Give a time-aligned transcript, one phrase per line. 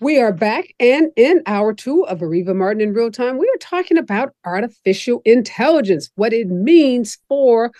[0.00, 3.58] We are back, and in hour two of Areva Martin in real time, we are
[3.58, 7.72] talking about artificial intelligence, what it means for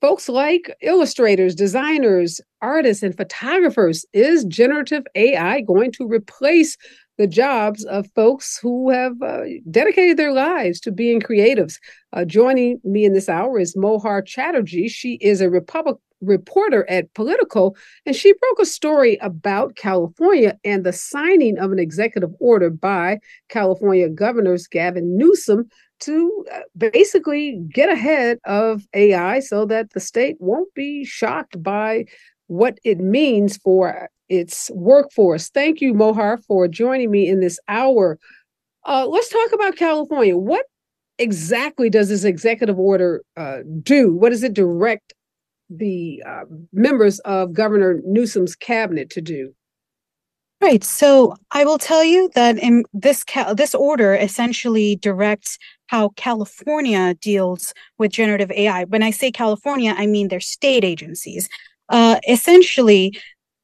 [0.00, 4.06] folks like illustrators, designers, artists, and photographers.
[4.12, 6.76] Is generative AI going to replace
[7.18, 11.80] the jobs of folks who have uh, dedicated their lives to being creatives?
[12.12, 14.88] Uh, joining me in this hour is Mohar Chatterjee.
[14.88, 17.74] She is a Republic reporter at Politico,
[18.06, 23.18] and she broke a story about California and the signing of an executive order by
[23.48, 25.68] California governors Gavin Newsom
[26.00, 32.04] to uh, basically get ahead of AI so that the state won't be shocked by
[32.46, 35.48] what it means for its workforce.
[35.50, 38.18] Thank you, Mohar, for joining me in this hour.
[38.86, 40.36] Uh, let's talk about California.
[40.36, 40.66] What
[41.18, 44.14] exactly does this executive order uh, do?
[44.14, 45.14] What does it direct
[45.70, 49.54] the uh, members of Governor Newsom's cabinet to do?
[50.60, 50.82] Right.
[50.82, 57.14] So I will tell you that in this ca- this order essentially directs how California
[57.14, 58.84] deals with generative AI.
[58.84, 61.48] When I say California, I mean their state agencies.
[61.90, 63.12] Uh, essentially,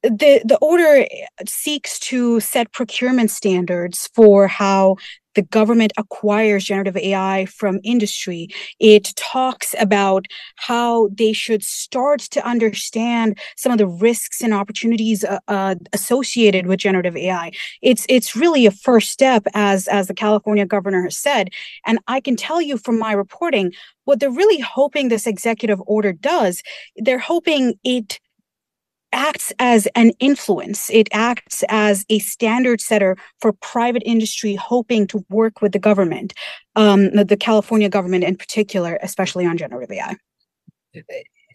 [0.03, 1.07] the the order
[1.47, 4.97] seeks to set procurement standards for how
[5.35, 8.49] the government acquires generative AI from industry.
[8.79, 15.23] It talks about how they should start to understand some of the risks and opportunities
[15.23, 17.51] uh, uh, associated with generative AI.
[17.81, 21.49] It's it's really a first step, as as the California governor has said.
[21.85, 23.73] And I can tell you from my reporting,
[24.05, 26.63] what they're really hoping this executive order does,
[26.97, 28.19] they're hoping it
[29.13, 30.89] acts as an influence.
[30.89, 36.33] It acts as a standard setter for private industry hoping to work with the government,
[36.75, 40.15] um, the California government in particular, especially on generative AI.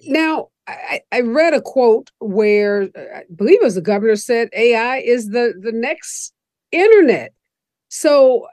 [0.03, 4.98] Now, I, I, read a quote where I believe it was the governor said AI
[4.98, 6.33] is the, the next
[6.73, 7.33] internet.
[7.89, 8.47] So,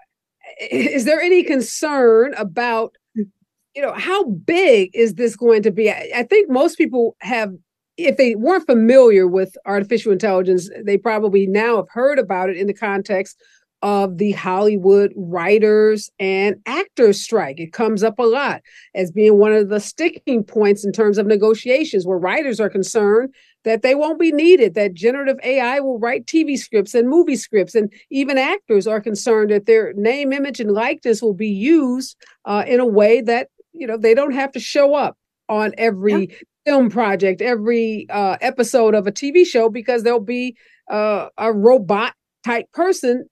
[0.69, 6.11] is there any concern about you know how big is this going to be I,
[6.15, 7.53] I think most people have
[7.97, 12.67] if they weren't familiar with artificial intelligence, they probably now have heard about it in
[12.67, 13.41] the context
[13.83, 17.59] of the Hollywood writers and actors strike.
[17.59, 18.61] It comes up a lot
[18.95, 23.35] as being one of the sticking points in terms of negotiations where writers are concerned
[23.65, 27.75] that they won't be needed, that generative AI will write TV scripts and movie scripts.
[27.75, 32.15] And even actors are concerned that their name, image, and likeness will be used
[32.45, 35.17] uh, in a way that, you know, they don't have to show up
[35.49, 36.35] on every yeah
[36.65, 40.55] film project, every uh, episode of a TV show, because there'll be
[40.89, 42.13] uh, a robot
[42.45, 43.25] type person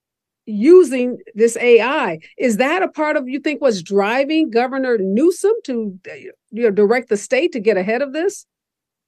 [0.45, 2.19] using this AI.
[2.37, 7.09] Is that a part of you think what's driving Governor Newsom to you know direct
[7.09, 8.45] the state to get ahead of this?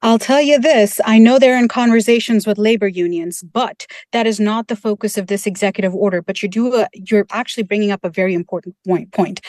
[0.02, 4.40] I'll tell you this I know they're in conversations with labor unions, but that is
[4.40, 6.22] not the focus of this executive order.
[6.22, 9.12] But you do, a, you're actually bringing up a very important point.
[9.14, 9.42] Point.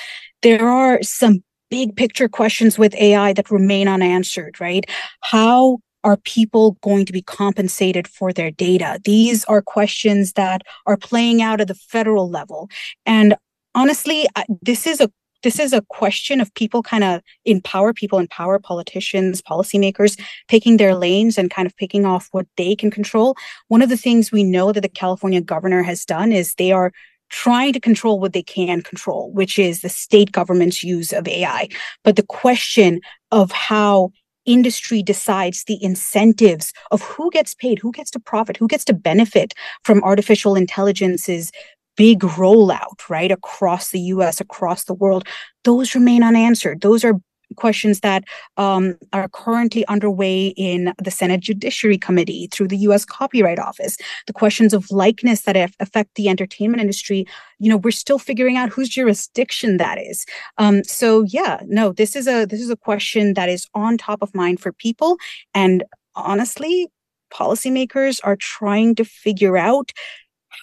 [0.43, 1.43] There are some
[1.75, 4.85] big picture questions with AI that remain unanswered, right?
[5.23, 9.01] How are people going to be compensated for their data?
[9.05, 12.71] These are questions that are playing out at the federal level.
[13.07, 13.35] And
[13.75, 14.29] honestly,
[14.63, 15.11] this is a
[15.43, 20.19] this is a question of people kind of empower people empower politicians policymakers
[20.49, 23.37] picking their lanes and kind of picking off what they can control
[23.69, 26.93] one of the things we know that the california governor has done is they are
[27.35, 31.69] trying to control what they can control, which is the state government's use of AI.
[32.05, 33.01] But the question
[33.33, 34.13] of how
[34.47, 38.95] industry decides the incentives of who gets paid, who gets to profit, who gets to
[38.95, 39.53] benefit
[39.83, 41.51] from artificial intelligence's
[41.97, 45.27] big rollout, right, across the US, across the world,
[45.65, 46.83] those remain unanswered.
[46.83, 47.15] Those are
[47.55, 48.25] questions that
[48.57, 53.05] um, are currently underway in the Senate Judiciary Committee through the U.S.
[53.05, 53.97] Copyright Office.
[54.27, 57.27] The questions of likeness that affect the entertainment industry,
[57.59, 60.27] you know, we're still figuring out whose jurisdiction that is.
[60.59, 64.23] Um, so yeah, no, this is a this is a question that is on top
[64.23, 65.17] of mind for people,
[65.55, 66.89] and honestly,
[67.33, 69.91] policymakers are trying to figure out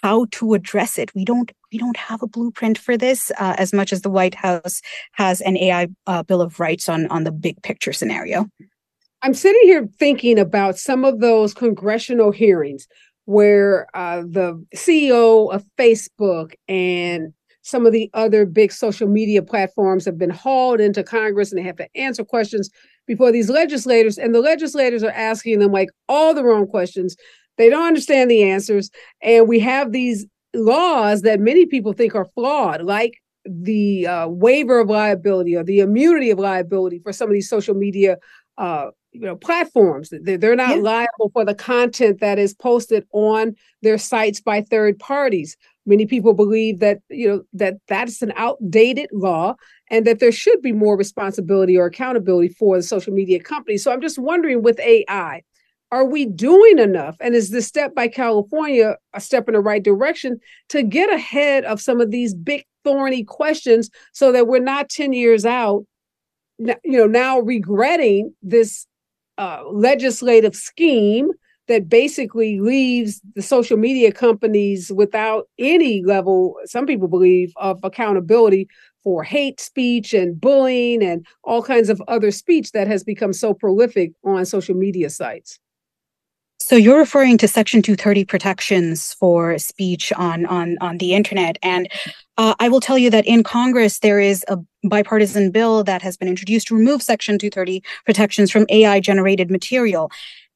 [0.02, 1.14] how to address it.
[1.14, 4.34] We don't we don't have a blueprint for this uh, as much as the White
[4.34, 4.80] House
[5.12, 8.46] has an AI uh, Bill of Rights on on the big picture scenario.
[9.22, 12.88] I'm sitting here thinking about some of those congressional hearings
[13.26, 20.04] where uh, the CEO of Facebook and some of the other big social media platforms
[20.04, 22.68] have been hauled into Congress and they have to answer questions
[23.06, 27.16] before these legislators, and the legislators are asking them like all the wrong questions
[27.58, 28.90] they don't understand the answers.
[29.22, 33.14] And we have these laws that many people think are flawed, like
[33.44, 37.74] the uh, waiver of liability or the immunity of liability for some of these social
[37.74, 38.16] media
[38.58, 40.82] uh, you know platforms they're not yeah.
[40.82, 46.32] liable for the content that is posted on their sites by third parties many people
[46.32, 49.54] believe that you know that that's an outdated law
[49.90, 53.92] and that there should be more responsibility or accountability for the social media companies so
[53.92, 55.42] i'm just wondering with ai
[55.92, 59.84] are we doing enough and is this step by california a step in the right
[59.84, 64.88] direction to get ahead of some of these big thorny questions so that we're not
[64.88, 65.84] 10 years out
[66.58, 68.86] you know now regretting this
[69.38, 71.30] uh, legislative scheme
[71.68, 78.68] that basically leaves the social media companies without any level, some people believe, of accountability
[79.02, 83.54] for hate speech and bullying and all kinds of other speech that has become so
[83.54, 85.58] prolific on social media sites.
[86.62, 91.90] So you're referring to Section 230 protections for speech on on on the internet, and
[92.38, 96.16] uh, I will tell you that in Congress there is a bipartisan bill that has
[96.16, 100.08] been introduced to remove Section 230 protections from AI generated material.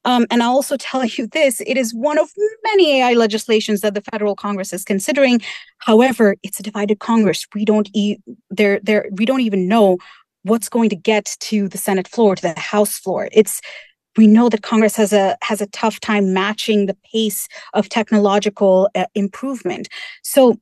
[0.05, 2.31] Um, and I'll also tell you this: it is one of
[2.63, 5.41] many AI legislations that the federal Congress is considering.
[5.79, 7.47] However, it's a divided Congress.
[7.53, 8.19] We don't e-
[8.49, 9.99] there there we don't even know
[10.45, 13.29] what's going to get to the Senate floor, to the House floor.
[13.33, 13.61] It's
[14.17, 18.89] we know that Congress has a has a tough time matching the pace of technological
[18.95, 19.89] uh, improvement.
[20.23, 20.59] So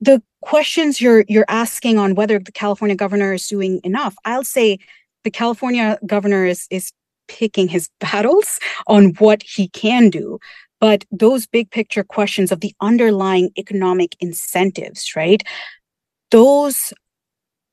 [0.00, 4.78] the questions you're you're asking on whether the California governor is doing enough, I'll say
[5.24, 6.92] the California governor is is
[7.28, 10.38] picking his battles on what he can do.
[10.80, 15.42] But those big picture questions of the underlying economic incentives, right?
[16.30, 16.92] Those,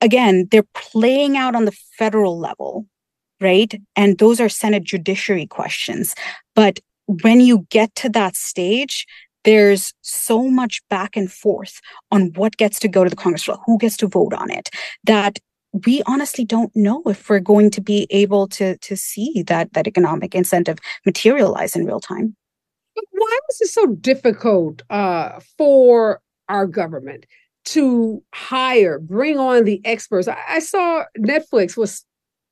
[0.01, 2.87] again, they're playing out on the federal level
[3.41, 3.73] right?
[3.95, 6.15] And those are Senate judiciary questions.
[6.55, 9.05] But when you get to that stage,
[9.43, 11.79] there's so much back and forth
[12.11, 14.69] on what gets to go to the Congress, who gets to vote on it,
[15.03, 15.39] that
[15.85, 19.87] we honestly don't know if we're going to be able to to see that that
[19.87, 22.35] economic incentive materialize in real time.
[22.95, 27.25] But Why was it so difficult uh, for our government
[27.65, 30.27] to hire, bring on the experts?
[30.27, 32.05] I, I saw Netflix was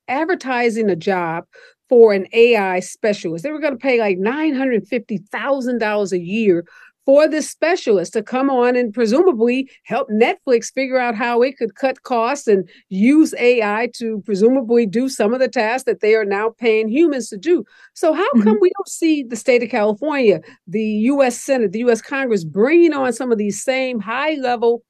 [0.08, 1.44] advertising a job
[1.88, 3.44] for an AI specialist.
[3.44, 6.64] They were going to pay like $950,000 a year
[7.04, 11.74] for this specialist to come on and presumably help Netflix figure out how it could
[11.74, 16.24] cut costs and use AI to presumably do some of the tasks that they are
[16.24, 17.64] now paying humans to do.
[17.94, 18.42] So, how mm-hmm.
[18.42, 22.94] come we don't see the state of California, the US Senate, the US Congress bringing
[22.94, 24.82] on some of these same high level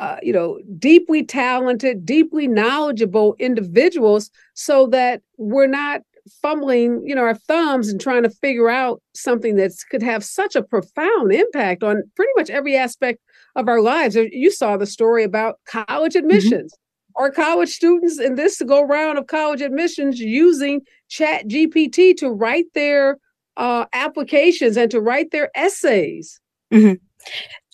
[0.00, 6.00] uh, you know, deeply talented, deeply knowledgeable individuals so that we're not
[6.40, 10.56] fumbling, you know, our thumbs and trying to figure out something that could have such
[10.56, 13.20] a profound impact on pretty much every aspect
[13.56, 14.16] of our lives.
[14.16, 16.24] You saw the story about college mm-hmm.
[16.24, 17.22] admissions mm-hmm.
[17.22, 20.80] or college students in this go round of college admissions using
[21.10, 23.18] chat GPT to write their
[23.58, 26.40] uh, applications and to write their essays.
[26.72, 26.94] Mm-hmm.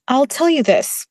[0.08, 1.06] I'll tell you this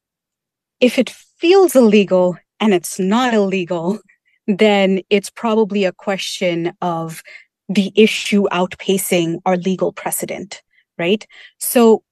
[0.79, 3.99] if it feels illegal and it's not illegal,
[4.47, 7.21] then it's probably a question of
[7.67, 10.61] the issue outpacing our legal precedent,
[10.97, 11.25] right?
[11.59, 12.03] So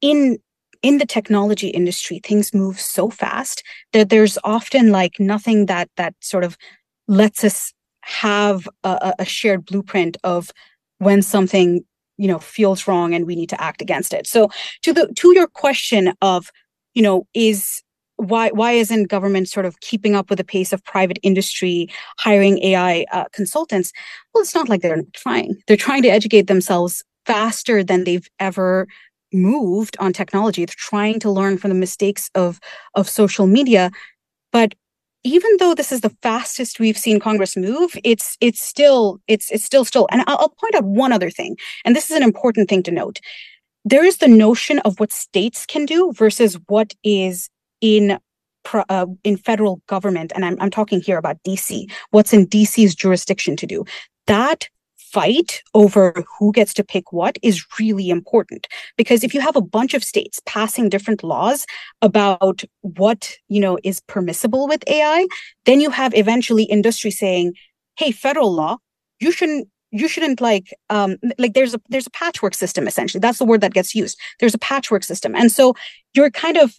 [0.00, 0.38] in
[0.82, 3.62] in the technology industry, things move so fast
[3.94, 6.56] that there's often like nothing that that sort of
[7.08, 7.72] lets us
[8.02, 10.50] have a, a shared blueprint of
[10.98, 11.82] when something
[12.18, 14.26] you know feels wrong and we need to act against it.
[14.26, 14.50] So
[14.82, 16.50] to the to your question of
[16.92, 17.82] you know is
[18.16, 22.58] why why isn't government sort of keeping up with the pace of private industry hiring
[22.62, 23.92] AI uh, consultants?
[24.32, 25.56] Well, it's not like they're not trying.
[25.66, 28.86] They're trying to educate themselves faster than they've ever
[29.32, 30.64] moved on technology.
[30.64, 32.60] They're trying to learn from the mistakes of
[32.94, 33.90] of social media,
[34.52, 34.74] but
[35.24, 39.64] even though this is the fastest we've seen Congress move, it's it's still it's it's
[39.64, 40.06] still still.
[40.10, 42.90] And I'll, I'll point out one other thing, and this is an important thing to
[42.90, 43.20] note.
[43.86, 47.50] There is the notion of what states can do versus what is
[47.84, 48.18] in
[48.88, 53.56] uh, in federal government, and I'm, I'm talking here about DC, what's in DC's jurisdiction
[53.56, 53.84] to do.
[54.26, 59.54] That fight over who gets to pick what is really important because if you have
[59.54, 61.66] a bunch of states passing different laws
[62.02, 65.24] about what you know is permissible with ai
[65.66, 67.52] then you have eventually industry saying
[67.96, 68.76] hey federal law
[69.20, 73.20] you shouldn't you shouldn't like um like there's a there's a patchwork system essentially.
[73.20, 74.18] That's the word that gets used.
[74.40, 75.36] There's a patchwork system.
[75.36, 75.74] And so
[76.14, 76.74] you're kind of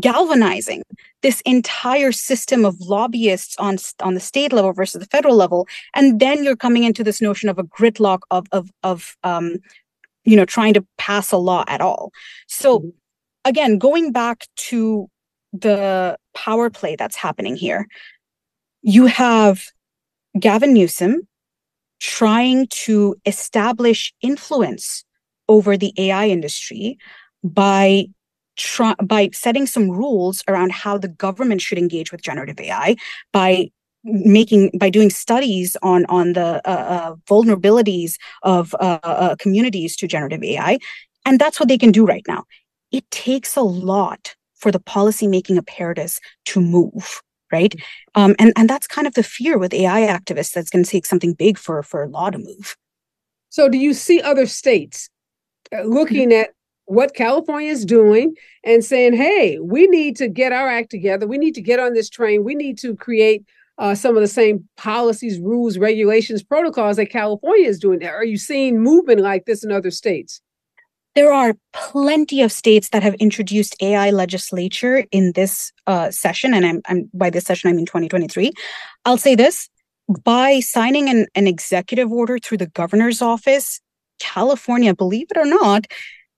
[0.00, 0.82] galvanizing
[1.22, 6.18] this entire system of lobbyists on on the state level versus the federal level and
[6.18, 9.56] then you're coming into this notion of a gridlock of of of um
[10.24, 12.10] you know trying to pass a law at all
[12.48, 12.88] so mm-hmm.
[13.44, 15.08] again going back to
[15.52, 17.86] the power play that's happening here
[18.82, 19.66] you have
[20.38, 21.26] Gavin Newsom
[22.00, 25.04] trying to establish influence
[25.48, 26.98] over the AI industry
[27.42, 28.06] by
[28.56, 32.96] try, by setting some rules around how the government should engage with generative AI
[33.32, 33.70] by
[34.04, 40.06] making by doing studies on on the uh, uh, vulnerabilities of uh, uh communities to
[40.06, 40.78] generative AI,
[41.24, 42.44] and that's what they can do right now.
[42.92, 47.74] It takes a lot for the policymaking apparatus to move right
[48.14, 51.04] um, and and that's kind of the fear with ai activists that's going to take
[51.04, 52.76] something big for for law to move
[53.50, 55.10] so do you see other states
[55.76, 56.40] uh, looking mm-hmm.
[56.40, 56.50] at
[56.86, 61.26] what California is doing and saying, hey, we need to get our act together.
[61.26, 62.44] We need to get on this train.
[62.44, 63.44] We need to create
[63.78, 68.04] uh, some of the same policies, rules, regulations, protocols that California is doing.
[68.04, 70.40] Are you seeing movement like this in other states?
[71.14, 76.66] There are plenty of states that have introduced AI legislature in this uh, session, and
[76.66, 78.50] I'm, I'm by this session I mean 2023.
[79.04, 79.68] I'll say this:
[80.24, 83.80] by signing an, an executive order through the governor's office,
[84.18, 85.86] California, believe it or not,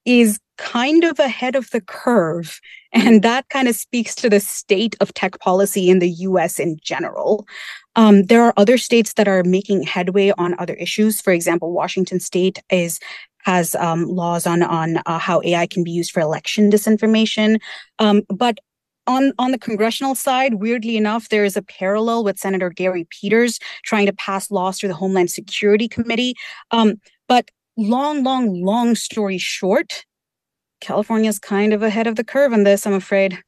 [0.06, 2.60] is kind of ahead of the curve.
[2.92, 6.78] And that kind of speaks to the state of tech policy in the US in
[6.82, 7.46] general.
[7.94, 11.20] Um, there are other states that are making headway on other issues.
[11.20, 12.98] For example, Washington State is
[13.42, 17.60] has um, laws on on uh, how AI can be used for election disinformation.
[17.98, 18.58] Um, but
[19.06, 23.58] on on the congressional side, weirdly enough, there is a parallel with Senator Gary Peters
[23.84, 26.34] trying to pass laws through the Homeland Security Committee.
[26.70, 26.94] Um,
[27.28, 30.04] but long, long, long story short,
[30.80, 32.86] California's kind of ahead of the curve on this.
[32.86, 33.38] I'm afraid.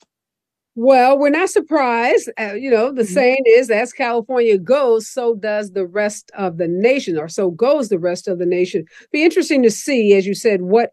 [0.80, 2.30] Well, we're not surprised.
[2.38, 3.12] Uh, you know, the mm-hmm.
[3.12, 7.88] saying is, as California goes, so does the rest of the nation, or so goes
[7.88, 8.85] the rest of the nation.
[9.11, 10.92] Be interesting to see, as you said, what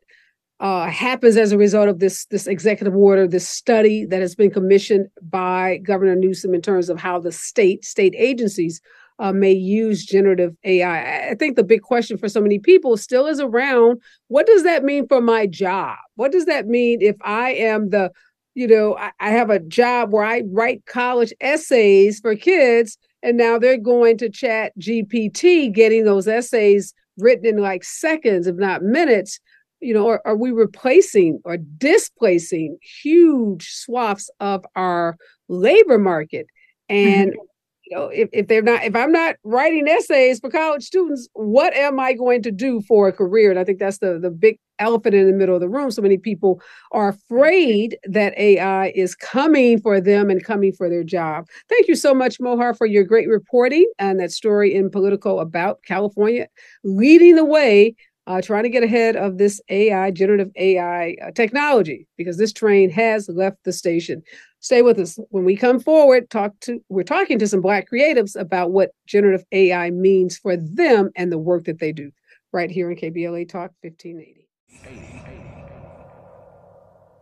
[0.60, 4.50] uh, happens as a result of this this executive order, this study that has been
[4.50, 8.82] commissioned by Governor Newsom in terms of how the state state agencies
[9.19, 11.29] uh, may use generative AI.
[11.29, 14.84] I think the big question for so many people still is around: What does that
[14.84, 15.98] mean for my job?
[16.15, 18.12] What does that mean if I am the
[18.55, 23.38] you know, I, I have a job where I write college essays for kids, and
[23.38, 28.81] now they're going to chat GPT, getting those essays written in like seconds, if not
[28.81, 29.39] minutes.
[29.81, 35.17] You know, are, are we replacing or displacing huge swaths of our
[35.50, 36.48] labor market?
[36.89, 37.41] And mm-hmm
[37.86, 41.75] you know, if, if they're not, if I'm not writing essays for college students, what
[41.75, 43.51] am I going to do for a career?
[43.51, 45.92] And I think that's the the big elephant in the middle of the room.
[45.92, 46.62] So many people
[46.92, 51.46] are afraid that AI is coming for them and coming for their job.
[51.70, 55.80] Thank you so much, Mohar, for your great reporting and that story in Politico about
[55.84, 56.48] California
[56.84, 57.96] leading the way
[58.27, 62.89] uh, trying to get ahead of this AI, generative AI uh, technology, because this train
[62.89, 64.24] has left the station.
[64.60, 65.20] Stay with us.
[65.29, 69.46] When we come forward, talk to we're talking to some Black creatives about what generative
[69.51, 72.12] AI means for them and the work that they do.
[72.51, 74.48] Right here in KBLA Talk 1580.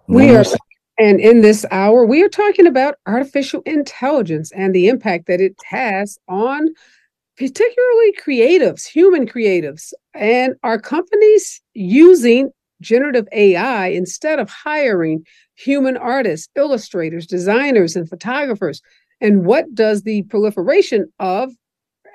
[0.07, 0.43] We are,
[1.00, 5.55] and in this hour, we are talking about artificial intelligence and the impact that it
[5.65, 6.69] has on
[7.38, 15.25] particularly creatives, human creatives, and are companies using generative AI instead of hiring
[15.56, 18.82] human artists, illustrators, designers, and photographers?
[19.22, 21.52] And what does the proliferation of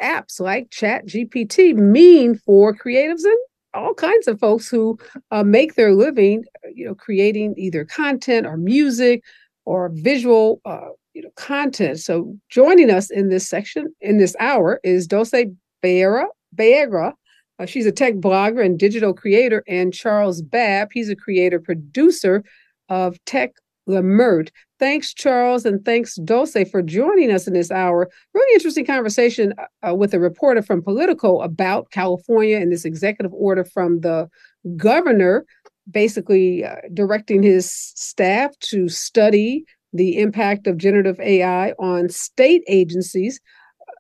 [0.03, 3.39] apps like Chat GPT mean for creatives and
[3.75, 4.99] all kinds of folks who
[5.31, 6.45] uh, make their living,
[6.75, 9.23] you know, creating either content or music
[9.65, 11.99] or visual uh, you know, content.
[11.99, 15.35] So joining us in this section, in this hour, is Dulce
[15.83, 17.13] Beira, Beira.
[17.59, 20.91] Uh, she's a tech blogger and digital creator, and Charles Baab.
[20.93, 22.45] He's a creator producer
[22.89, 23.51] of Tec
[23.89, 24.51] Leimert.
[24.79, 28.09] Thanks, Charles, and thanks, Dulce, for joining us in this hour.
[28.33, 33.65] Really interesting conversation uh, with a reporter from Politico about California and this executive order
[33.65, 34.29] from the
[34.77, 35.45] governor,
[35.91, 43.41] basically uh, directing his staff to study the impact of generative AI on state agencies.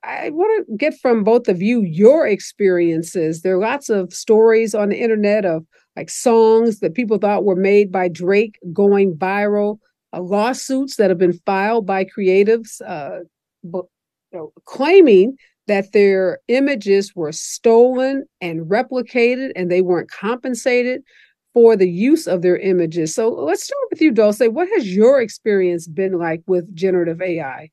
[0.04, 3.42] I want to get from both of you your experiences.
[3.42, 5.64] There are lots of stories on the internet of
[5.96, 9.78] like songs that people thought were made by Drake going viral,
[10.12, 13.20] uh, lawsuits that have been filed by creatives uh,
[14.32, 21.02] you know, claiming that their images were stolen and replicated and they weren't compensated
[21.54, 23.14] for the use of their images.
[23.14, 24.40] So let's start with you, Dulce.
[24.40, 27.70] What has your experience been like with generative AI?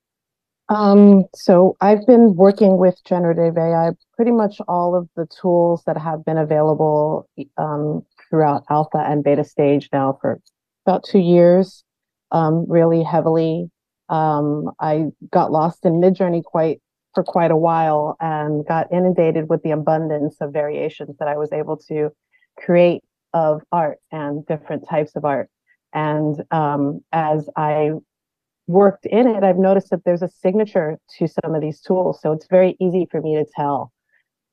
[0.68, 5.96] Um, so I've been working with generative AI, pretty much all of the tools that
[5.96, 10.40] have been available um, throughout alpha and beta stage now for
[10.84, 11.84] about two years,
[12.32, 13.70] um, really heavily.
[14.08, 16.80] Um, I got lost in Midjourney quite
[17.14, 21.50] for quite a while and got inundated with the abundance of variations that I was
[21.52, 22.10] able to
[22.58, 23.02] create
[23.32, 25.48] of art and different types of art.
[25.92, 27.92] And um, as I
[28.66, 32.20] worked in it, I've noticed that there's a signature to some of these tools.
[32.20, 33.92] So it's very easy for me to tell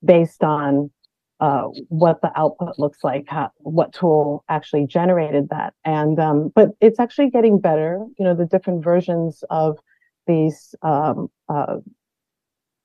[0.04, 0.92] based on
[1.40, 5.74] uh, what the output looks like, how, what tool actually generated that.
[5.84, 8.06] And um, but it's actually getting better.
[8.18, 9.80] You know, the different versions of
[10.28, 11.78] these um, uh,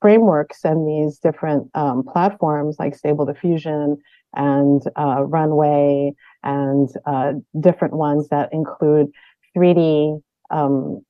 [0.00, 3.98] frameworks and these different um, platforms like Stable Diffusion
[4.34, 9.08] and uh, Runway and uh, different ones that include
[9.56, 10.20] 3D
[10.50, 11.00] um,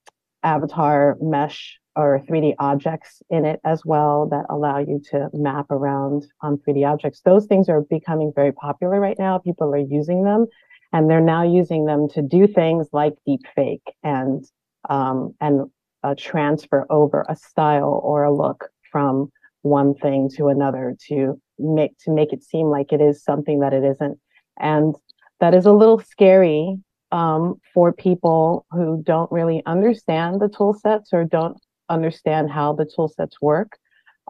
[0.43, 6.25] avatar mesh or 3D objects in it as well that allow you to map around
[6.43, 7.21] on 3D objects.
[7.25, 9.39] Those things are becoming very popular right now.
[9.39, 10.47] People are using them
[10.93, 14.45] and they're now using them to do things like deep fake and
[14.89, 15.69] um, and
[16.05, 19.31] uh, transfer over a style or a look from
[19.69, 23.73] one thing to another to make to make it seem like it is something that
[23.73, 24.19] it isn't.
[24.59, 24.95] And
[25.41, 26.79] that is a little scary
[27.13, 31.57] um, for people who don't really understand the tool sets or don't
[31.89, 33.79] understand how the tool sets work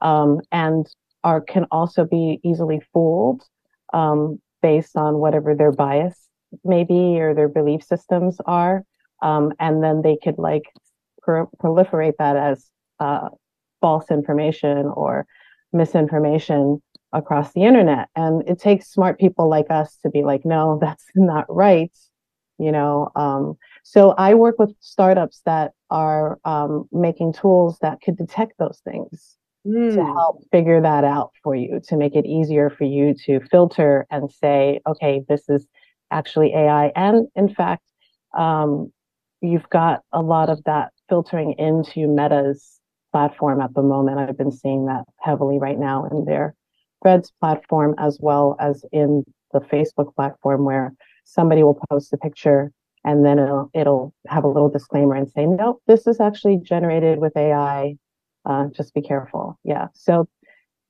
[0.02, 0.86] um, and
[1.24, 3.42] are can also be easily fooled
[3.92, 6.28] um, based on whatever their bias
[6.64, 8.84] may be or their belief systems are
[9.22, 10.62] um, and then they could like
[11.20, 13.28] pro- proliferate that as uh,
[13.80, 15.26] false information or
[15.72, 16.80] misinformation
[17.12, 21.06] across the internet and it takes smart people like us to be like no that's
[21.14, 21.96] not right
[22.58, 28.16] you know um, so i work with startups that are um, making tools that could
[28.16, 29.94] detect those things mm.
[29.94, 34.06] to help figure that out for you to make it easier for you to filter
[34.10, 35.66] and say okay this is
[36.10, 37.82] actually ai and in fact
[38.36, 38.92] um,
[39.40, 42.77] you've got a lot of that filtering into meta's
[43.12, 46.54] platform at the moment i've been seeing that heavily right now in their
[47.02, 50.92] threads platform as well as in the facebook platform where
[51.24, 52.72] somebody will post a picture
[53.04, 57.18] and then it'll it'll have a little disclaimer and say, nope, this is actually generated
[57.18, 57.96] with AI.
[58.44, 59.58] Uh, just be careful.
[59.64, 59.86] Yeah.
[59.94, 60.28] So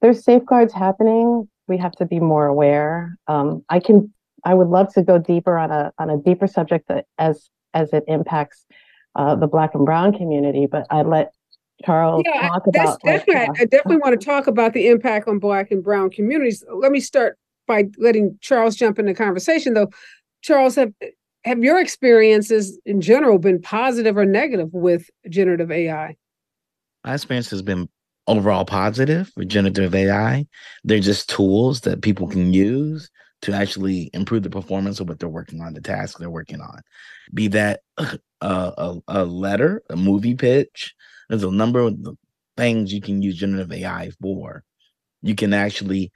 [0.01, 1.49] there's safeguards happening.
[1.67, 3.17] We have to be more aware.
[3.27, 4.13] Um, I can
[4.45, 7.93] I would love to go deeper on a on a deeper subject that as as
[7.93, 8.65] it impacts
[9.15, 11.33] uh, the Black and Brown community, but I'd let
[11.85, 13.01] Charles yeah, talk about.
[13.03, 16.11] Definitely, like, uh, I definitely want to talk about the impact on Black and Brown
[16.11, 16.65] communities.
[16.73, 19.91] Let me start by letting Charles jump in the conversation, though.
[20.43, 20.93] Charles, have
[21.45, 26.17] have your experiences in general been positive or negative with generative AI?
[27.05, 27.89] My experience has been
[28.27, 30.47] overall positive with generative AI.
[30.85, 33.11] They're just tools that people can use
[33.43, 36.81] to actually improve the performance of what they're working on, the task they're working on.
[37.33, 40.95] Be that a, a, a letter, a movie pitch,
[41.29, 41.97] there's a number of
[42.57, 44.65] things you can use generative AI for.
[45.23, 46.13] You can actually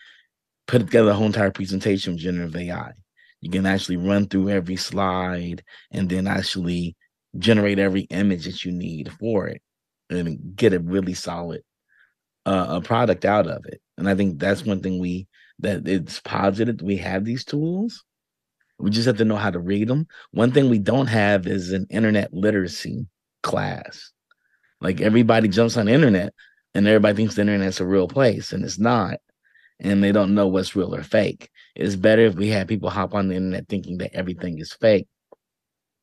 [0.66, 2.92] put together a whole entire presentation with generative AI.
[3.40, 6.96] You can actually run through every slide and then actually
[7.38, 9.60] generate every image that you need for it
[10.10, 11.62] and get a really solid
[12.46, 13.80] uh, a product out of it.
[13.98, 15.26] And I think that's one thing we
[15.60, 18.04] that it's positive we have these tools.
[18.78, 20.08] We just have to know how to read them.
[20.32, 23.06] One thing we don't have is an internet literacy
[23.42, 24.10] class.
[24.82, 26.34] Like everybody jumps on the internet
[26.74, 29.18] and everybody thinks the internet's a real place and it's not.
[29.80, 31.50] And they don't know what's real or fake.
[31.74, 35.06] It's better if we have people hop on the internet thinking that everything is fake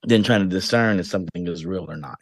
[0.03, 2.19] than trying to discern if something is real or not.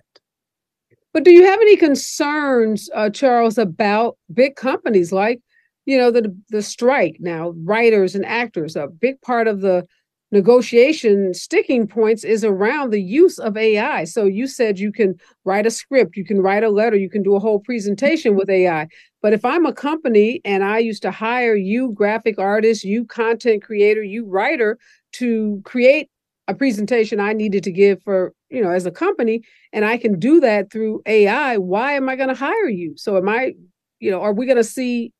[1.14, 5.42] But do you have any concerns, uh, Charles, about big companies like,
[5.86, 8.76] you know, the the strike now, writers and actors?
[8.76, 9.88] A big part of the
[10.32, 14.04] negotiation sticking points is around the use of AI.
[14.04, 17.24] So you said you can write a script, you can write a letter, you can
[17.24, 18.88] do a whole presentation with AI.
[19.22, 23.64] But if I'm a company and I used to hire you, graphic artist, you, content
[23.64, 24.78] creator, you, writer,
[25.14, 26.10] to create
[26.48, 29.42] a presentation I needed to give for, you know, as a company,
[29.74, 32.94] and I can do that through AI, why am I going to hire you?
[32.98, 33.54] So am I,
[34.00, 35.12] you know, are we going to see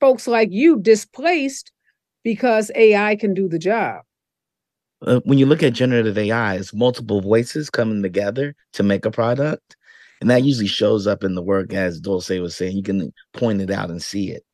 [0.00, 1.72] folks like you displaced
[2.22, 4.02] because AI can do the job?
[5.06, 9.10] Uh, when you look at generative AI, it's multiple voices coming together to make a
[9.10, 9.76] product.
[10.20, 12.76] And that usually shows up in the work, as Dulce was saying.
[12.76, 14.44] You can point it out and see it.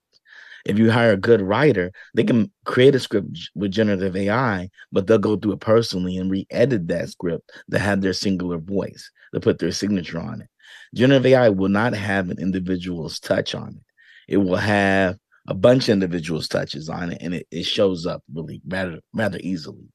[0.64, 5.06] If you hire a good writer, they can create a script with generative AI, but
[5.06, 9.40] they'll go through it personally and re-edit that script to have their singular voice, to
[9.40, 10.48] put their signature on it.
[10.94, 14.34] Generative AI will not have an individual's touch on it.
[14.34, 18.22] It will have a bunch of individuals' touches on it, and it, it shows up
[18.32, 19.88] really rather rather easily.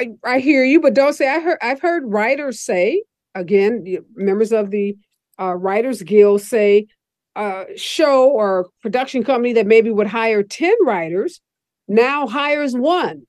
[0.00, 3.02] I, I hear you, but don't say I heard I've heard writers say
[3.34, 4.96] again, members of the
[5.40, 6.86] uh, Writers Guild say
[7.36, 11.40] uh, show or production company that maybe would hire 10 writers
[11.88, 13.26] now hires one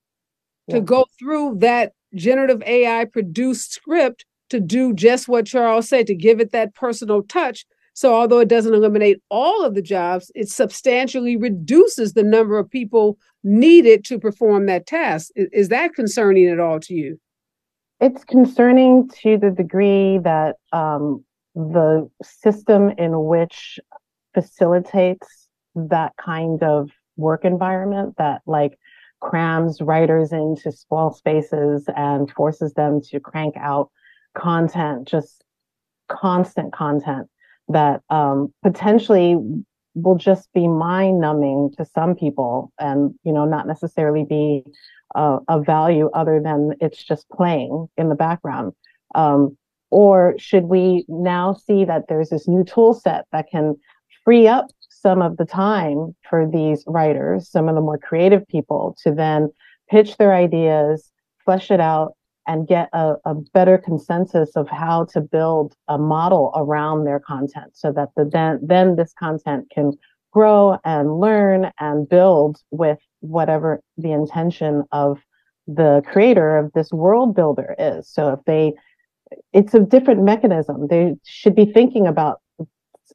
[0.68, 0.76] yeah.
[0.76, 6.16] to go through that generative AI produced script to do just what Charles said, to
[6.16, 7.66] give it that personal touch.
[7.96, 12.70] So, although it doesn't eliminate all of the jobs, it substantially reduces the number of
[12.70, 15.32] people needed to perform that task.
[15.36, 17.18] Is, that concerning at all to you?
[18.02, 21.24] It's concerning to the degree that um,
[21.56, 23.80] the system in which
[24.34, 28.78] facilitates that kind of work environment that like
[29.22, 33.90] crams writers into small spaces and forces them to crank out
[34.38, 35.46] content, just
[36.10, 37.30] constant content
[37.70, 39.38] that um, potentially
[39.96, 44.64] will just be mind numbing to some people and you know not necessarily be
[45.16, 48.74] uh, of value other than it's just playing in the background.
[49.14, 49.58] Um,
[49.92, 53.76] or should we now see that there's this new tool set that can
[54.24, 58.98] free up some of the time for these writers, some of the more creative people
[59.04, 59.50] to then
[59.90, 61.12] pitch their ideas,
[61.46, 62.16] flesh it out,
[62.48, 67.72] and get a, a better consensus of how to build a model around their content
[67.76, 69.94] so that the, then, then this content can
[70.32, 75.20] grow and learn and build with whatever the intention of
[75.68, 78.08] the creator of this world builder is.
[78.10, 78.74] So if they,
[79.54, 80.88] it's a different mechanism.
[80.88, 82.42] They should be thinking about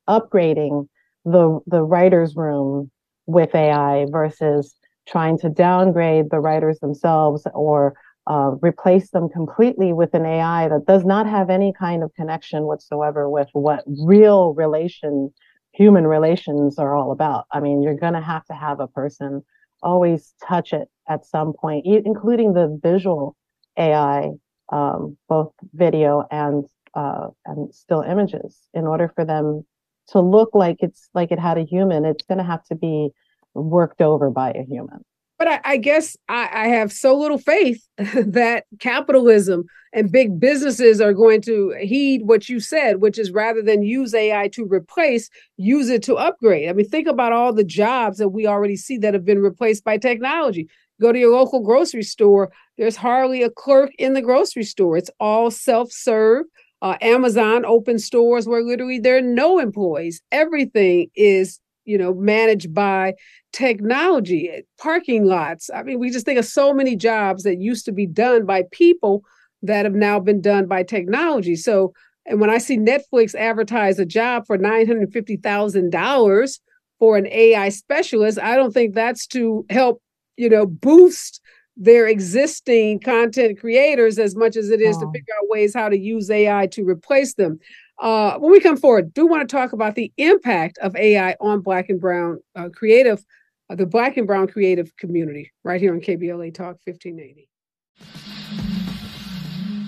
[0.08, 0.88] upgrading
[1.24, 2.90] the the writers room
[3.26, 4.74] with AI versus
[5.06, 7.94] trying to downgrade the writers themselves or
[8.26, 12.64] uh, replace them completely with an AI that does not have any kind of connection
[12.64, 15.32] whatsoever with what real relation,
[15.72, 17.46] human relations are all about.
[17.52, 19.42] I mean, you're going to have to have a person
[19.82, 23.36] always touch it at some point, including the visual
[23.78, 24.30] AI,
[24.70, 29.64] um, both video and uh, and still images, in order for them
[30.08, 33.10] to look like it's like it had a human, it's going to have to be
[33.54, 35.04] worked over by a human.
[35.40, 41.00] But I, I guess I, I, have so little faith that capitalism and big businesses
[41.00, 45.30] are going to heed what you said, which is rather than use AI to replace,
[45.56, 46.68] use it to upgrade.
[46.68, 49.82] I mean, think about all the jobs that we already see that have been replaced
[49.82, 50.68] by technology.
[51.00, 54.98] Go to your local grocery store, there's hardly a clerk in the grocery store.
[54.98, 56.44] It's all self serve.
[56.82, 60.20] Uh, Amazon open stores where literally there are no employees.
[60.32, 63.14] Everything is, you know, managed by
[63.52, 65.70] technology, eh, parking lots.
[65.74, 68.64] I mean, we just think of so many jobs that used to be done by
[68.70, 69.24] people
[69.62, 71.56] that have now been done by technology.
[71.56, 71.92] So,
[72.26, 76.60] and when I see Netflix advertise a job for $950,000
[76.98, 80.02] for an AI specialist, I don't think that's to help,
[80.36, 81.40] you know, boost
[81.76, 85.98] their existing content creators as much as it is to figure out ways how to
[85.98, 87.58] use AI to replace them.
[88.00, 91.60] Uh, when we come forward, do want to talk about the impact of AI on
[91.60, 93.22] Black and Brown uh, creative,
[93.68, 97.46] uh, the Black and Brown creative community, right here on KBLA Talk 1580.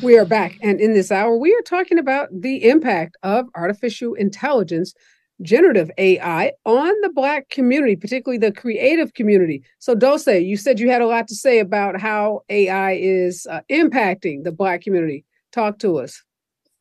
[0.02, 4.12] We are back, and in this hour, we are talking about the impact of artificial
[4.12, 4.92] intelligence
[5.40, 9.62] generative AI on the Black community, particularly the creative community.
[9.78, 13.62] So, Dulce, you said you had a lot to say about how AI is uh,
[13.70, 15.24] impacting the Black community.
[15.50, 16.22] Talk to us.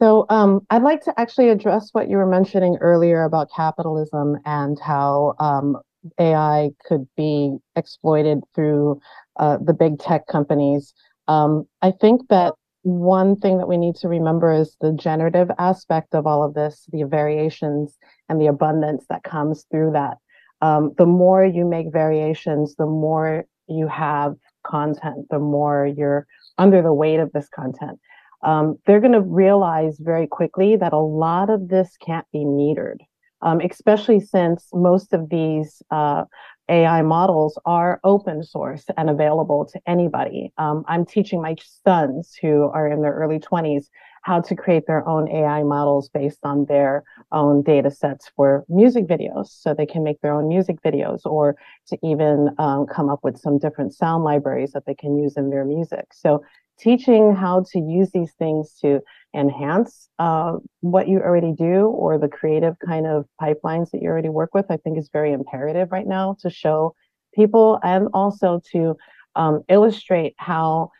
[0.01, 4.79] So, um, I'd like to actually address what you were mentioning earlier about capitalism and
[4.79, 5.77] how um,
[6.19, 8.99] AI could be exploited through
[9.37, 10.95] uh, the big tech companies.
[11.27, 16.15] Um, I think that one thing that we need to remember is the generative aspect
[16.15, 17.95] of all of this, the variations
[18.27, 20.17] and the abundance that comes through that.
[20.61, 24.33] Um, the more you make variations, the more you have
[24.65, 26.25] content, the more you're
[26.57, 27.99] under the weight of this content.
[28.43, 32.97] Um, they're going to realize very quickly that a lot of this can't be metered,
[33.41, 36.25] um, especially since most of these uh,
[36.69, 40.53] AI models are open source and available to anybody.
[40.57, 43.87] Um, I'm teaching my sons who are in their early 20s
[44.23, 49.07] how to create their own AI models based on their own data sets for music
[49.07, 49.47] videos.
[49.47, 51.55] So they can make their own music videos or
[51.87, 55.49] to even um, come up with some different sound libraries that they can use in
[55.49, 56.05] their music.
[56.13, 56.43] So
[56.81, 59.01] teaching how to use these things to
[59.35, 64.29] enhance uh, what you already do or the creative kind of pipelines that you already
[64.29, 66.95] work with, I think is very imperative right now to show
[67.33, 68.97] people and also to
[69.35, 70.91] um, illustrate how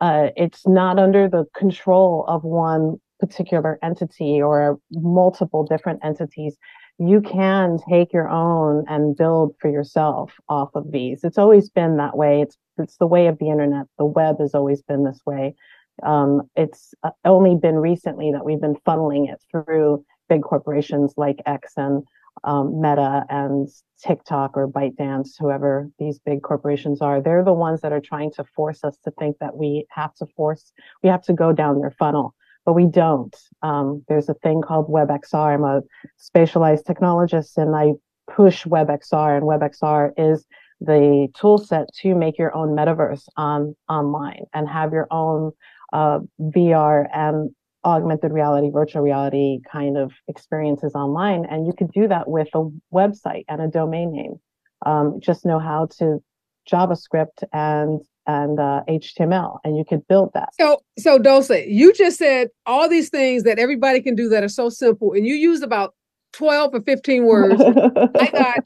[0.00, 6.56] uh, it's not under the control of one particular entity or multiple different entities.
[7.04, 11.24] You can take your own and build for yourself off of these.
[11.24, 12.42] It's always been that way.
[12.42, 13.86] It's it's the way of the internet.
[13.98, 15.56] The web has always been this way.
[16.02, 21.42] Um, it's uh, only been recently that we've been funneling it through big corporations like
[21.44, 22.04] X and
[22.44, 23.68] um, Meta and
[24.02, 28.44] TikTok or ByteDance, whoever these big corporations are, they're the ones that are trying to
[28.56, 31.90] force us to think that we have to force, we have to go down their
[31.90, 33.34] funnel, but we don't.
[33.62, 35.54] Um, there's a thing called WebXR.
[35.54, 35.82] I'm a
[36.18, 37.92] spatialized technologist and I
[38.30, 40.46] push WebXR, and WebXR is
[40.80, 45.52] the tool set to make your own metaverse on online and have your own
[45.92, 47.50] uh, VR and
[47.84, 51.44] augmented reality, virtual reality kind of experiences online.
[51.44, 54.40] And you could do that with a website and a domain name.
[54.86, 56.22] Um, just know how to
[56.70, 60.50] JavaScript and and uh, HTML, and you could build that.
[60.58, 64.48] So, so Dulce, you just said all these things that everybody can do that are
[64.48, 65.94] so simple, and you used about
[66.32, 67.60] twelve or fifteen words.
[67.60, 68.58] I got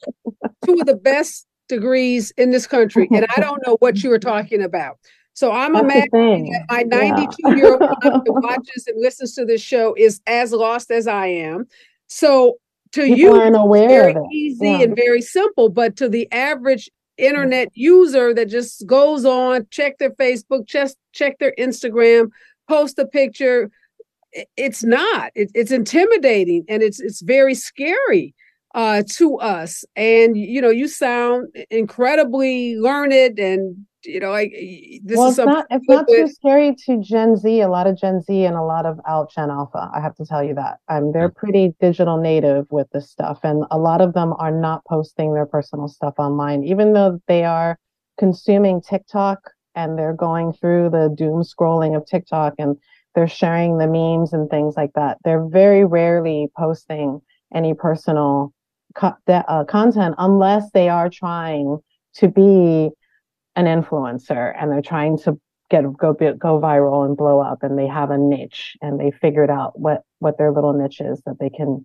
[0.64, 4.18] two of the best degrees in this country, and I don't know what you were
[4.18, 4.98] talking about.
[5.36, 7.54] So I'm That's imagining that my 92 yeah.
[7.56, 11.66] year old that watches and listens to this show is as lost as I am.
[12.06, 12.56] So
[12.92, 14.80] to People you, it's very easy yeah.
[14.80, 16.88] and very simple, but to the average
[17.18, 22.28] internet user that just goes on, check their Facebook, just check their Instagram,
[22.68, 23.70] post a picture,
[24.56, 25.32] it's not.
[25.34, 28.34] It, it's intimidating and it's it's very scary
[28.74, 29.84] uh, to us.
[29.94, 34.52] And you know, you sound incredibly learned and you know, like
[35.04, 37.60] this well, is it's not it's not too scary to Gen Z.
[37.60, 39.90] A lot of Gen Z and a lot of Alt Gen Alpha.
[39.94, 40.78] I have to tell you that.
[40.88, 44.84] Um, they're pretty digital native with this stuff, and a lot of them are not
[44.84, 47.78] posting their personal stuff online, even though they are
[48.18, 49.38] consuming TikTok
[49.74, 52.76] and they're going through the doom scrolling of TikTok and
[53.14, 55.18] they're sharing the memes and things like that.
[55.24, 57.20] They're very rarely posting
[57.54, 58.52] any personal
[58.94, 61.78] co- uh, content unless they are trying
[62.14, 62.90] to be
[63.56, 65.40] an influencer and they're trying to
[65.70, 69.50] get go go viral and blow up and they have a niche and they figured
[69.50, 71.84] out what what their little niche is that they can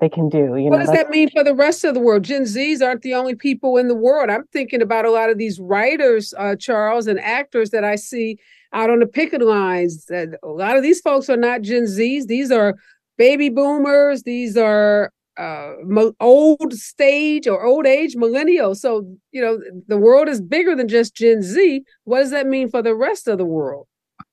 [0.00, 2.24] they can do you what know, does that mean for the rest of the world?
[2.24, 4.28] Gen z's aren't the only people in the world.
[4.28, 8.38] I'm thinking about a lot of these writers uh, charles and actors that i see
[8.72, 12.26] out on the picket lines That a lot of these folks are not gen z's.
[12.26, 12.74] These are
[13.16, 14.24] baby boomers.
[14.24, 15.72] These are uh,
[16.20, 18.76] old stage or old age millennials.
[18.76, 21.84] So, you know, the world is bigger than just Gen Z.
[22.04, 23.86] What does that mean for the rest of the world?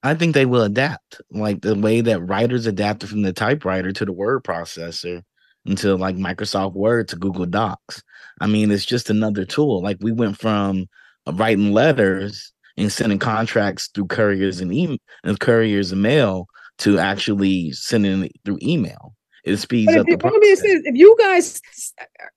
[0.04, 4.06] I think they will adapt, like the way that writers adapted from the typewriter to
[4.06, 5.24] the word processor
[5.66, 8.02] until like Microsoft Word to Google Docs.
[8.42, 9.82] I mean, it's just another tool.
[9.82, 10.88] Like we went from
[11.28, 16.48] uh, writing letters and sending contracts through couriers and email and couriers and mail
[16.80, 20.62] to actually sending it through email it speeds up the process.
[20.64, 21.62] if you guys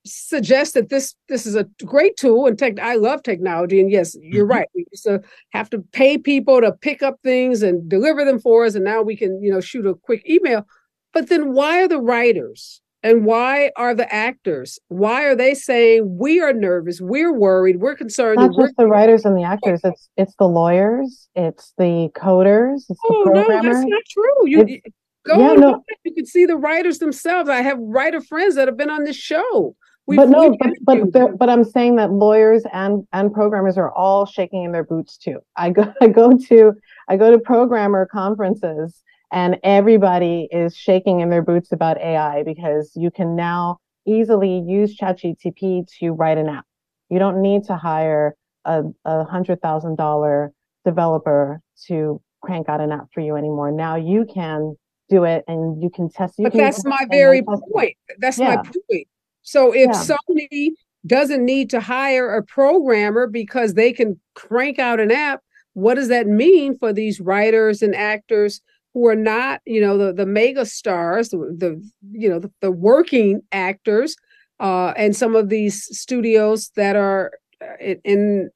[0.05, 4.15] suggest that this this is a great tool and tech, I love technology, and yes,
[4.21, 4.57] you're mm-hmm.
[4.57, 4.67] right.
[4.75, 8.65] We used to have to pay people to pick up things and deliver them for
[8.65, 10.65] us, and now we can you know shoot a quick email.
[11.13, 14.79] But then why are the writers and why are the actors?
[14.87, 18.39] Why are they saying we are nervous, we're worried, we're concerned?
[18.39, 19.81] Not just the writers and the actors.
[19.83, 23.63] It's it's the lawyers, it's the coders, it's oh, the programmers.
[23.63, 24.47] No, that's not true.
[24.47, 24.81] You,
[25.25, 25.83] Go yeah, no.
[26.03, 27.49] You can see the writers themselves.
[27.49, 29.75] I have writer friends that have been on this show.
[30.05, 34.25] We've, but no, but but, but I'm saying that lawyers and and programmers are all
[34.25, 35.39] shaking in their boots too.
[35.55, 36.73] I go I go to
[37.07, 42.91] I go to programmer conferences and everybody is shaking in their boots about AI because
[42.95, 46.65] you can now easily use ChatGTP to write an app.
[47.09, 50.51] You don't need to hire a, a hundred thousand dollar
[50.83, 53.71] developer to crank out an app for you anymore.
[53.71, 54.75] Now you can
[55.13, 56.35] do it and you can test.
[56.37, 57.95] You but can that's my very point.
[58.19, 58.55] That's yeah.
[58.55, 59.07] my point.
[59.43, 60.15] So if yeah.
[60.15, 60.69] Sony
[61.05, 65.41] doesn't need to hire a programmer because they can crank out an app,
[65.73, 68.61] what does that mean for these writers and actors
[68.93, 72.71] who are not, you know, the the mega stars, the, the you know the, the
[72.71, 74.15] working actors,
[74.59, 78.49] uh, and some of these studios that are, uh, in, in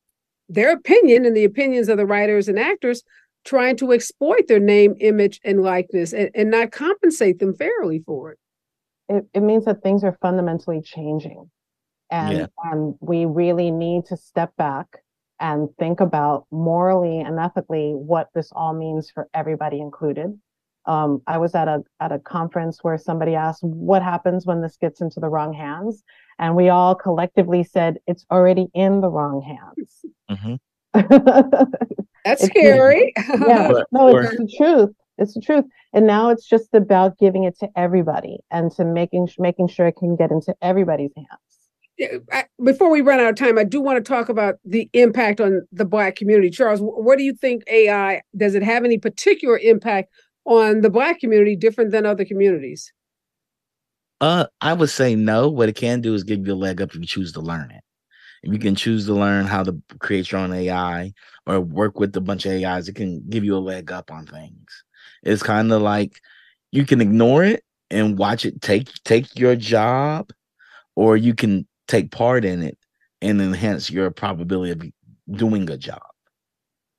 [0.48, 3.04] their opinion, and the opinions of the writers and actors,
[3.48, 8.34] trying to exploit their name, image, and likeness and, and not compensate them fairly for
[8.34, 8.40] it.
[9.08, 9.26] it.
[9.34, 11.50] It means that things are fundamentally changing.
[12.12, 12.46] And, yeah.
[12.66, 14.88] and we really need to step back
[15.40, 20.38] and think about morally and ethically what this all means for everybody included.
[20.86, 24.78] Um, I was at a at a conference where somebody asked, "What happens when this
[24.78, 26.02] gets into the wrong hands?"
[26.40, 30.56] And we all collectively said, "It's already in the wrong hands." Mm-hmm.
[32.26, 33.14] That's scary.
[33.18, 34.90] yeah, no, it's the truth.
[35.18, 35.66] It's the truth.
[35.94, 39.96] And now it's just about giving it to everybody and to making making sure it
[39.98, 42.20] can get into everybody's hands.
[42.64, 45.66] before we run out of time, I do want to talk about the impact on
[45.72, 46.50] the Black community.
[46.50, 50.12] Charles, what do you think AI does it have any particular impact
[50.46, 52.92] on the Black community different than other communities?
[54.20, 55.48] Uh, I would say no.
[55.50, 57.72] What it can do is give you a leg up if you choose to learn
[57.72, 57.84] it.
[58.44, 61.12] If you can choose to learn how to create your own AI
[61.46, 64.26] or work with a bunch of AIs, it can give you a leg up on
[64.26, 64.84] things.
[65.24, 66.20] It's kind of like
[66.72, 70.32] you can ignore it and watch it take take your job,
[70.96, 72.78] or you can take part in it
[73.22, 76.02] and enhance your probability of doing a job.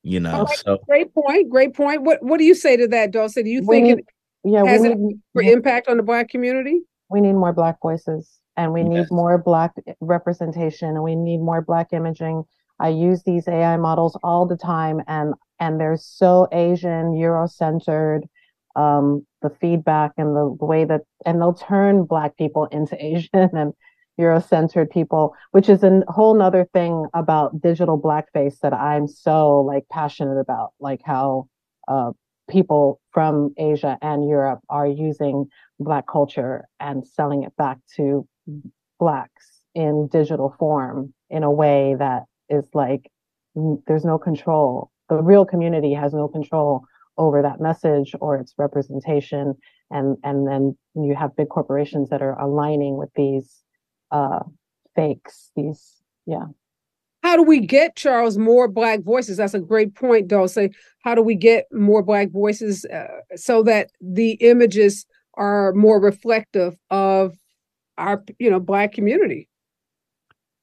[0.03, 1.51] You know, Great- so Great point.
[1.51, 2.03] Great point.
[2.03, 3.35] What What do you say to that, Dulce?
[3.35, 4.05] Do you think need- it
[4.44, 6.81] Yeah, has we an need, impact on the Black community?
[7.11, 11.62] we need more Black voices and we need more Black representation and we need more
[11.62, 12.42] Black imaging.
[12.81, 18.29] I use these AI models all the time and and they're so Asian, Euro-centered.
[18.77, 23.29] Um, the feedback and the, the way that and they'll turn Black people into Asian
[23.57, 23.73] and
[24.18, 29.88] Euro-centered people, which is a whole nother thing about digital blackface that I'm so like
[29.88, 31.49] passionate about, like how
[31.87, 32.11] uh,
[32.51, 35.47] people from Asia and Europe are using
[35.79, 38.27] Black culture and selling it back to
[38.98, 43.11] Blacks in digital form in a way that is like
[43.87, 44.90] there's no control.
[45.08, 46.84] The real community has no control
[47.16, 49.54] over that message or its representation,
[49.90, 53.62] and and then you have big corporations that are aligning with these
[54.11, 54.40] uh,
[54.94, 55.50] fakes.
[55.56, 56.46] These yeah.
[57.22, 59.37] How do we get Charles more Black voices?
[59.37, 60.70] That's a great point, Dulce.
[61.02, 66.76] How do we get more Black voices uh, so that the images are more reflective
[66.90, 67.37] of
[67.98, 69.48] our, you know, Black community?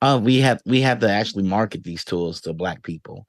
[0.01, 3.25] Uh, we have we have to actually market these tools to black people.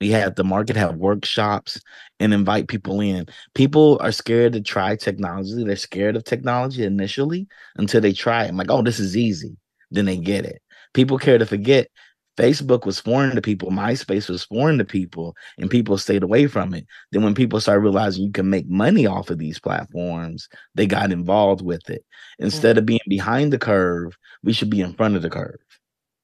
[0.00, 1.78] We have to market, have workshops,
[2.18, 3.26] and invite people in.
[3.54, 5.62] People are scared to try technology.
[5.62, 8.48] They're scared of technology initially until they try it.
[8.48, 9.56] I'm like, oh, this is easy.
[9.90, 10.62] Then they get it.
[10.94, 11.88] People care to forget.
[12.36, 13.70] Facebook was foreign to people.
[13.70, 16.86] MySpace was foreign to people, and people stayed away from it.
[17.12, 21.12] Then, when people started realizing you can make money off of these platforms, they got
[21.12, 22.04] involved with it.
[22.38, 25.58] Instead of being behind the curve, we should be in front of the curve.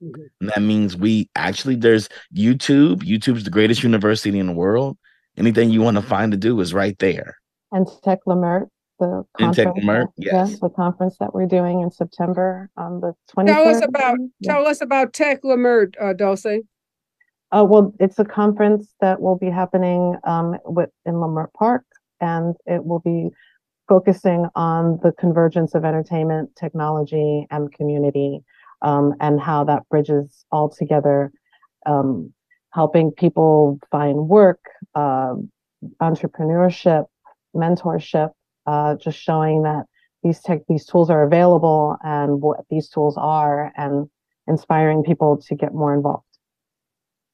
[0.00, 3.02] And that means we actually there's YouTube.
[3.02, 4.96] YouTube's the greatest university in the world.
[5.36, 6.10] Anything you want to mm-hmm.
[6.10, 7.36] find to do is right there.
[7.72, 8.68] And Tec Leimert,
[9.00, 10.60] the conference, Leimert, that- yeah, yes.
[10.60, 13.46] the conference that we're doing in September on the 23rd.
[13.46, 14.52] Tell us about Yeah.
[14.52, 16.46] tell us about Tec Leimert, uh, Dulce.
[17.52, 21.84] Uh, well, it's a conference that will be happening um, with, in Leimert Park,
[22.20, 23.30] and it will be
[23.88, 28.44] focusing on the convergence of entertainment, technology, and community,
[28.82, 31.32] um, and how that bridges all together,
[31.86, 32.32] um,
[32.72, 34.60] helping people find work,
[34.94, 35.34] uh,
[36.00, 37.06] entrepreneurship,
[37.56, 38.30] mentorship,
[38.66, 39.84] uh, just showing that
[40.22, 44.08] these tech these tools are available and what these tools are, and
[44.46, 46.24] inspiring people to get more involved.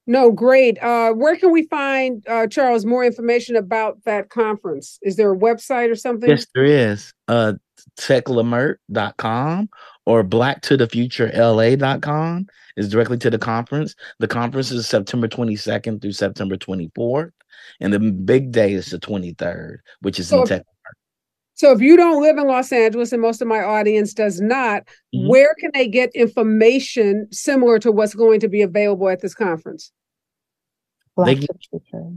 [0.08, 0.80] No, great.
[0.80, 5.00] Uh, where can we find uh, Charles more information about that conference?
[5.02, 6.30] Is there a website or something?
[6.30, 7.12] Yes, there is.
[7.28, 7.54] Uh
[7.98, 9.68] tecleimert.com
[10.06, 13.94] or blacktothefuturela.com is directly to the conference.
[14.18, 17.32] The conference is September 22nd through September 24th.
[17.80, 20.62] And the big day is the 23rd, which is So in if- Tech.
[21.56, 24.82] So if you don't live in Los Angeles and most of my audience does not,
[25.14, 25.28] Mhm.
[25.28, 29.90] where can they get information similar to what's going to be available at this conference?
[31.16, 32.12] Black They- to the Future,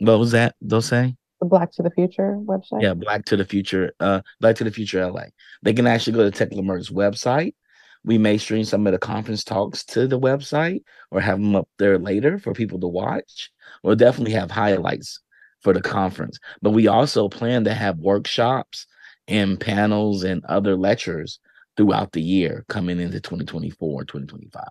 [0.00, 1.16] What was that they'll say?
[1.40, 2.82] the Black to the Future website.
[2.82, 5.30] Yeah, Black to the Future, uh, Black to the Future LA.
[5.62, 7.54] They can actually go to Tec Leimert's website.
[8.04, 11.68] We may stream some of the conference talks to the website or have them up
[11.78, 13.50] there later for people to watch.
[13.82, 15.20] We'll definitely have highlights
[15.60, 16.38] for the conference.
[16.62, 18.86] But we also plan to have workshops
[19.28, 21.38] and panels and other lectures
[21.76, 24.64] throughout the year coming into 2024, 2025.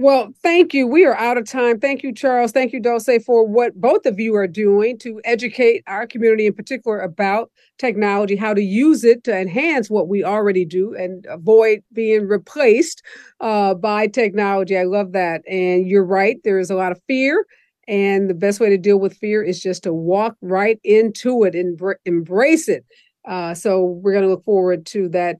[0.00, 0.86] Well, thank you.
[0.86, 1.78] We are out of time.
[1.78, 2.52] Thank you, Charles.
[2.52, 6.54] Thank you, Dulce, for what both of you are doing to educate our community in
[6.54, 11.82] particular about technology, how to use it to enhance what we already do and avoid
[11.92, 13.02] being replaced
[13.40, 14.78] uh, by technology.
[14.78, 15.42] I love that.
[15.46, 17.44] And you're right, there is a lot of fear.
[17.90, 21.56] And the best way to deal with fear is just to walk right into it
[21.56, 22.86] and embr- embrace it.
[23.26, 25.38] Uh, so we're going to look forward to that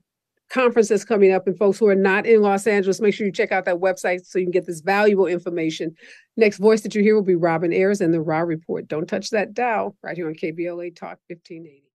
[0.49, 1.47] conference that's coming up.
[1.47, 4.25] And folks who are not in Los Angeles, make sure you check out that website
[4.25, 5.95] so you can get this valuable information.
[6.35, 8.85] Next voice that you hear will be Robin Ayers and the Raw Report.
[8.85, 11.85] Don't touch that dial right here on KBLA Talk 1580.